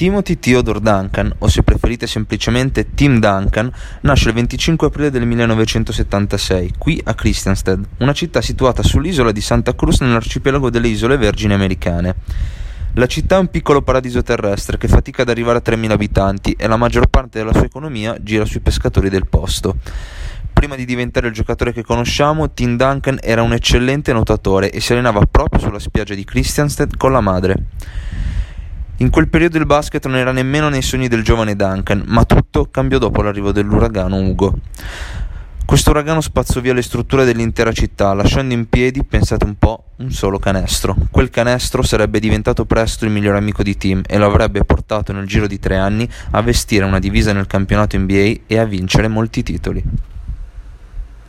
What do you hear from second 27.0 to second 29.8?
la madre. In quel periodo il